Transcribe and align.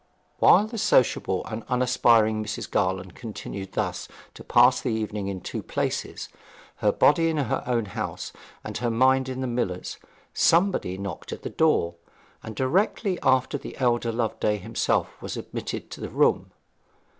"'While 0.39 0.65
the 0.65 0.79
sociable 0.79 1.45
and 1.45 1.61
unaspiring 1.69 2.43
Mrs. 2.43 2.67
Garland 2.71 3.13
continued 3.13 3.73
thus 3.73 4.07
to 4.33 4.43
pass 4.43 4.81
the 4.81 4.89
evening 4.89 5.27
in 5.27 5.41
two 5.41 5.61
places, 5.61 6.27
her 6.77 6.91
body 6.91 7.29
in 7.29 7.37
her 7.37 7.61
own 7.67 7.85
house 7.85 8.33
and 8.63 8.75
her 8.79 8.89
mind 8.89 9.29
in 9.29 9.41
the 9.41 9.45
miller's, 9.45 9.99
somebody 10.33 10.97
knocked 10.97 11.31
at 11.31 11.43
the 11.43 11.51
door, 11.51 11.97
and 12.41 12.55
directly 12.55 13.19
after 13.21 13.59
the 13.59 13.77
elder 13.77 14.11
Loveday 14.11 14.57
himself 14.57 15.21
was 15.21 15.37
admitted 15.37 15.91
to 15.91 16.01
the 16.01 16.09
room. 16.09 16.51